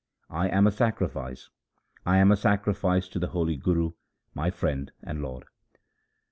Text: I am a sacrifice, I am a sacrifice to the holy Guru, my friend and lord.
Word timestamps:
I 0.31 0.47
am 0.47 0.65
a 0.65 0.71
sacrifice, 0.71 1.49
I 2.07 2.17
am 2.17 2.31
a 2.31 2.35
sacrifice 2.35 3.07
to 3.09 3.19
the 3.19 3.27
holy 3.27 3.55
Guru, 3.55 3.91
my 4.33 4.49
friend 4.49 4.91
and 5.03 5.21
lord. 5.21 5.45